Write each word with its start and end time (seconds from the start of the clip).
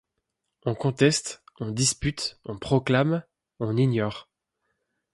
On 0.65 0.73
conteste, 0.73 1.43
on 1.59 1.69
dispute, 1.69 2.39
on 2.45 2.57
proclame, 2.57 3.23
on 3.59 3.77
ignore. 3.77 4.31